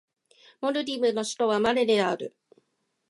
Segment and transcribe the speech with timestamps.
[0.61, 2.35] モルディブの首都はマレである